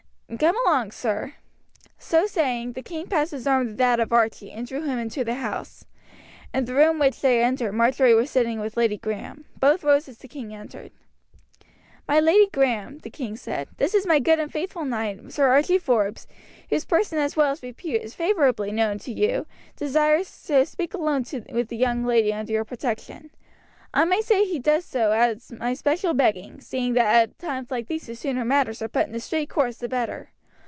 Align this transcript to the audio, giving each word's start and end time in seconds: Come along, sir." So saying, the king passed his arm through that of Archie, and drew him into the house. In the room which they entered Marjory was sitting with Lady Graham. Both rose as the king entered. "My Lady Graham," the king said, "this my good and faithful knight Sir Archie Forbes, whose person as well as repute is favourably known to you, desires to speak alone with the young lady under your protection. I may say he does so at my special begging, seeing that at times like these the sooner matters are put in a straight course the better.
Come 0.39 0.55
along, 0.65 0.91
sir." 0.91 1.33
So 1.99 2.25
saying, 2.25 2.71
the 2.71 2.81
king 2.81 3.07
passed 3.07 3.31
his 3.31 3.45
arm 3.45 3.67
through 3.67 3.75
that 3.75 3.99
of 3.99 4.13
Archie, 4.13 4.49
and 4.53 4.65
drew 4.65 4.81
him 4.83 4.97
into 4.97 5.25
the 5.25 5.33
house. 5.33 5.83
In 6.53 6.63
the 6.63 6.73
room 6.73 6.99
which 6.99 7.19
they 7.19 7.43
entered 7.43 7.73
Marjory 7.73 8.13
was 8.13 8.31
sitting 8.31 8.61
with 8.61 8.77
Lady 8.77 8.97
Graham. 8.97 9.43
Both 9.59 9.83
rose 9.83 10.07
as 10.07 10.19
the 10.19 10.29
king 10.29 10.55
entered. 10.55 10.93
"My 12.07 12.21
Lady 12.21 12.47
Graham," 12.49 12.99
the 12.99 13.09
king 13.09 13.35
said, 13.35 13.67
"this 13.75 13.93
my 14.05 14.19
good 14.19 14.39
and 14.39 14.49
faithful 14.49 14.85
knight 14.85 15.33
Sir 15.33 15.49
Archie 15.49 15.77
Forbes, 15.77 16.27
whose 16.69 16.85
person 16.85 17.19
as 17.19 17.35
well 17.35 17.51
as 17.51 17.61
repute 17.61 18.01
is 18.01 18.15
favourably 18.15 18.71
known 18.71 18.99
to 18.99 19.11
you, 19.11 19.45
desires 19.75 20.43
to 20.47 20.65
speak 20.65 20.93
alone 20.93 21.25
with 21.51 21.67
the 21.67 21.75
young 21.75 22.05
lady 22.05 22.31
under 22.31 22.53
your 22.53 22.63
protection. 22.63 23.31
I 23.93 24.05
may 24.05 24.21
say 24.21 24.45
he 24.45 24.57
does 24.57 24.85
so 24.85 25.11
at 25.11 25.51
my 25.51 25.73
special 25.73 26.13
begging, 26.13 26.61
seeing 26.61 26.93
that 26.93 27.13
at 27.13 27.39
times 27.39 27.69
like 27.71 27.87
these 27.87 28.05
the 28.07 28.15
sooner 28.15 28.45
matters 28.45 28.81
are 28.81 28.87
put 28.87 29.07
in 29.09 29.15
a 29.15 29.19
straight 29.19 29.49
course 29.49 29.79
the 29.79 29.89
better. 29.89 30.29